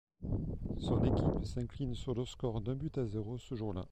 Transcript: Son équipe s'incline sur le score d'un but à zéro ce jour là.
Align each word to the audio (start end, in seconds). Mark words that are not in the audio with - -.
Son 0.79 1.03
équipe 1.05 1.45
s'incline 1.45 1.93
sur 1.93 2.15
le 2.15 2.25
score 2.25 2.61
d'un 2.61 2.73
but 2.75 2.97
à 2.97 3.05
zéro 3.05 3.37
ce 3.37 3.53
jour 3.53 3.71
là. 3.71 3.79